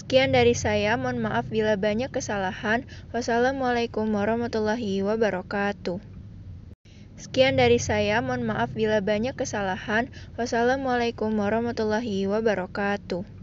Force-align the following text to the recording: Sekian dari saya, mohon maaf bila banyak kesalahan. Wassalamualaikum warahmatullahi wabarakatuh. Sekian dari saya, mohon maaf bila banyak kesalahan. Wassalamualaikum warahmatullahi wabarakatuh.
Sekian 0.00 0.32
dari 0.32 0.56
saya, 0.56 0.96
mohon 0.96 1.20
maaf 1.20 1.52
bila 1.52 1.76
banyak 1.76 2.08
kesalahan. 2.08 2.88
Wassalamualaikum 3.12 4.08
warahmatullahi 4.08 5.04
wabarakatuh. 5.04 6.00
Sekian 7.20 7.60
dari 7.60 7.76
saya, 7.76 8.24
mohon 8.24 8.48
maaf 8.48 8.72
bila 8.72 9.04
banyak 9.04 9.36
kesalahan. 9.36 10.08
Wassalamualaikum 10.40 11.36
warahmatullahi 11.36 12.24
wabarakatuh. 12.32 13.39